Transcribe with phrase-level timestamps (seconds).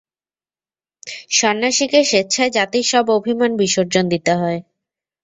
[1.31, 4.59] সন্ন্যাসীকে স্বেচ্ছায় জাতির সব অভিমান বিসর্জন দিতে হয়।